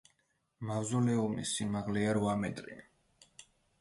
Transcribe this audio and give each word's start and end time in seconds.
მავზოლეუმის 0.69 1.51
სიმაღლეა 1.59 2.17
რვა 2.19 2.33
მეტრი. 2.47 2.79